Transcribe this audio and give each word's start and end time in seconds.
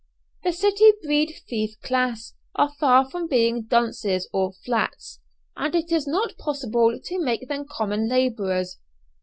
The 0.43 0.51
city 0.51 0.93
bred 1.03 1.29
thief 1.47 1.79
class 1.83 2.33
are 2.55 2.73
far 2.79 3.07
from 3.07 3.27
being 3.27 3.65
dunces 3.65 4.27
or 4.33 4.53
"flats," 4.65 5.19
and 5.55 5.75
it 5.75 5.91
is 5.91 6.07
not 6.07 6.35
possible 6.39 6.99
to 7.03 7.19
make 7.23 7.47
them 7.47 7.65
common 7.69 8.09
labourers. 8.09 8.79